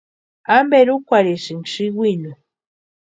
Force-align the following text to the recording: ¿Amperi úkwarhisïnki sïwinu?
¿Amperi 0.57 0.91
úkwarhisïnki 0.95 1.69
sïwinu? 1.73 2.31